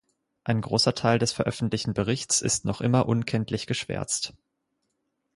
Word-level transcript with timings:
Ein 0.43 0.61
großer 0.61 0.95
Teil 0.95 1.19
des 1.19 1.31
veröffentlichten 1.31 1.93
Berichts 1.93 2.41
ist 2.41 2.65
noch 2.65 2.81
immer 2.81 3.05
unkenntlich 3.07 3.67
geschwärzt. 3.67 4.33